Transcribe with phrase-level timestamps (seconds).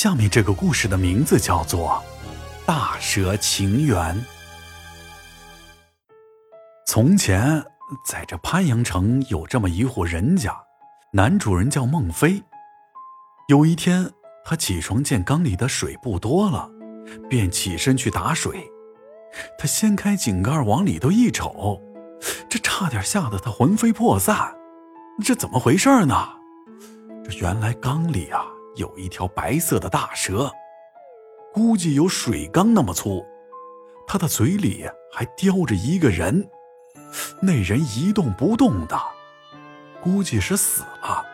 [0.00, 2.00] 下面这个故事的名字叫做
[2.64, 4.14] 《大蛇情缘》。
[6.86, 7.60] 从前，
[8.06, 10.56] 在这潘阳城有这么一户人家，
[11.12, 12.40] 男主人叫孟非。
[13.48, 14.08] 有一天，
[14.44, 16.70] 他起床见缸里的水不多了，
[17.28, 18.64] 便起身去打水。
[19.58, 21.82] 他掀开井盖往里头一瞅，
[22.48, 24.54] 这差点吓得他魂飞魄散。
[25.24, 26.28] 这怎么回事呢？
[27.24, 28.46] 这原来缸里啊
[28.76, 30.52] 有一条白色的大蛇，
[31.52, 33.24] 估计有水缸那么粗。
[34.06, 36.48] 它的嘴里还叼着一个人，
[37.40, 38.98] 那人一动不动的，
[40.00, 41.24] 估计是死了。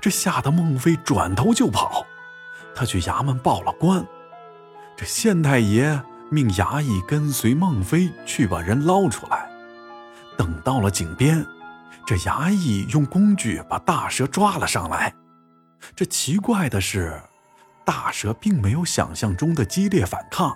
[0.00, 2.06] 这吓得孟非转头就跑，
[2.74, 4.04] 他去衙门报了官。
[4.96, 6.00] 这县太爷
[6.30, 9.50] 命衙役跟随孟非去把人捞出来。
[10.36, 11.44] 等到了井边。
[12.04, 15.14] 这衙役用工具把大蛇抓了上来，
[15.94, 17.20] 这奇怪的是，
[17.84, 20.54] 大蛇并没有想象中的激烈反抗，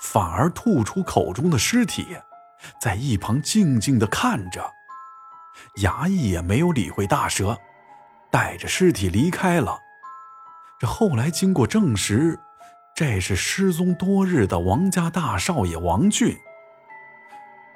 [0.00, 2.16] 反而吐出口中的尸体，
[2.80, 4.70] 在一旁静静的看着。
[5.82, 7.56] 衙役也没有理会大蛇，
[8.30, 9.78] 带着尸体离开了。
[10.78, 12.38] 这后来经过证实，
[12.94, 16.36] 这是失踪多日的王家大少爷王俊。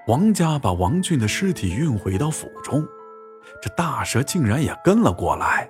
[0.07, 2.87] 王家把王俊的尸体运回到府中，
[3.61, 5.69] 这大蛇竟然也跟了过来。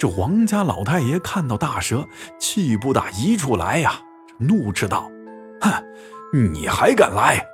[0.00, 4.00] 这王家老太爷看到大蛇，气不打一处来呀，
[4.38, 5.12] 怒斥道
[5.60, 7.46] ：“哼，你还敢来！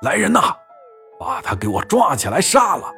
[0.00, 0.56] 来人呐，
[1.18, 2.90] 把他给我抓起来杀了！”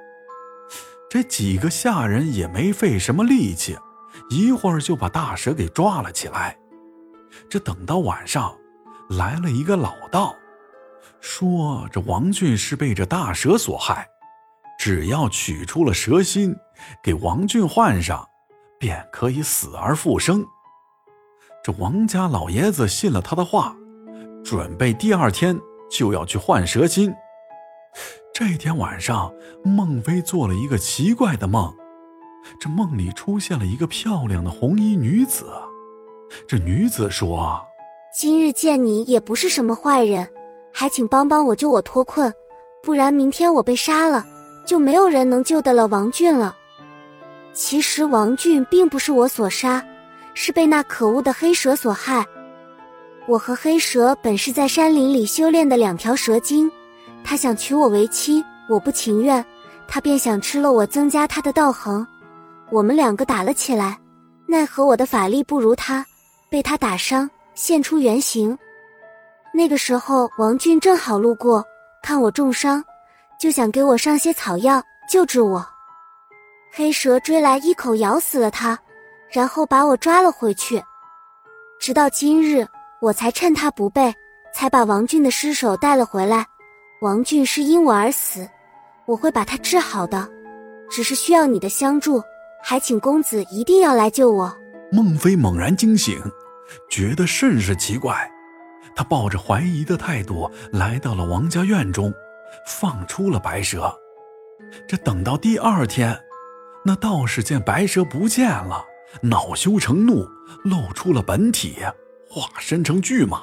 [1.10, 3.76] 这几个下人也没费什么力气，
[4.30, 6.56] 一会儿就把大蛇给抓了起来。
[7.50, 8.56] 这等到晚上，
[9.10, 10.32] 来了一个老道。
[11.20, 14.06] 说这王俊是被这大蛇所害，
[14.78, 16.54] 只要取出了蛇心，
[17.02, 18.24] 给王俊换上，
[18.82, 20.44] 便可以死而复生。
[21.62, 23.76] 这王家老爷子信了他的话，
[24.44, 25.56] 准备第二天
[25.88, 27.14] 就要去换蛇心。
[28.34, 29.32] 这天晚上，
[29.62, 31.72] 孟非做了一个奇怪的梦，
[32.58, 35.46] 这梦里出现了一个漂亮的红衣女子。
[36.48, 37.64] 这女子说
[38.12, 40.28] ：“今日见你也不是什么坏人。”
[40.74, 42.34] 还请帮帮我，救我脱困，
[42.82, 44.26] 不然明天我被杀了，
[44.66, 46.56] 就没有人能救得了王俊了。
[47.52, 49.84] 其实王俊并不是我所杀，
[50.34, 52.26] 是被那可恶的黑蛇所害。
[53.28, 56.70] 我和黑蛇本是在山林里修炼的两条蛇精，
[57.22, 59.44] 他想娶我为妻，我不情愿，
[59.86, 62.06] 他便想吃了我，增加他的道行。
[62.70, 63.98] 我们两个打了起来，
[64.46, 66.04] 奈何我的法力不如他，
[66.48, 68.58] 被他打伤，现出原形。
[69.52, 71.62] 那个时候，王俊正好路过，
[72.02, 72.82] 看我重伤，
[73.38, 75.64] 就想给我上些草药救治我。
[76.74, 78.78] 黑蛇追来，一口咬死了他，
[79.30, 80.82] 然后把我抓了回去。
[81.78, 82.66] 直到今日，
[83.02, 84.10] 我才趁他不备，
[84.54, 86.46] 才把王俊的尸首带了回来。
[87.02, 88.48] 王俊是因我而死，
[89.04, 90.26] 我会把他治好的，
[90.88, 92.22] 只是需要你的相助，
[92.62, 94.50] 还请公子一定要来救我。
[94.90, 96.18] 孟非猛然惊醒，
[96.88, 98.16] 觉得甚是奇怪。
[98.96, 102.10] 他抱着怀疑的态度来到了王家院中，
[102.66, 103.94] 放出了白蛇。
[104.88, 106.18] 这等到第二天，
[106.84, 108.84] 那道士见白蛇不见了，
[109.22, 110.28] 恼羞成怒，
[110.64, 111.76] 露出了本体，
[112.28, 113.40] 化身成巨蟒，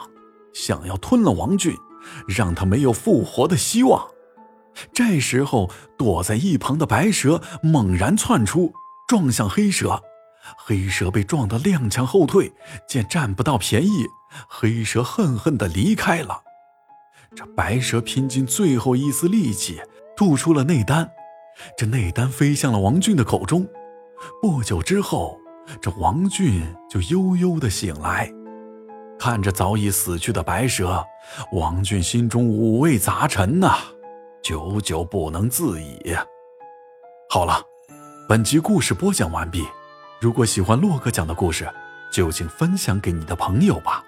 [0.53, 1.73] 想要吞了王俊，
[2.27, 4.05] 让他没有复活的希望。
[4.94, 8.73] 这时候，躲在一旁的白蛇猛然窜出，
[9.07, 10.01] 撞向黑蛇。
[10.57, 12.51] 黑蛇被撞得踉跄后退，
[12.88, 14.06] 见占不到便宜。
[14.47, 16.41] 黑蛇恨恨地离开了，
[17.35, 19.81] 这白蛇拼尽最后一丝力气，
[20.16, 21.09] 吐出了内丹，
[21.77, 23.67] 这内丹飞向了王俊的口中。
[24.41, 25.39] 不久之后，
[25.81, 28.31] 这王俊就悠悠地醒来，
[29.17, 31.05] 看着早已死去的白蛇，
[31.53, 33.77] 王俊心中五味杂陈呐，
[34.41, 36.15] 久久不能自已。
[37.29, 37.61] 好了，
[38.27, 39.65] 本集故事播讲完毕。
[40.19, 41.69] 如果喜欢洛哥讲的故事，
[42.11, 44.03] 就请分享给你的朋友吧。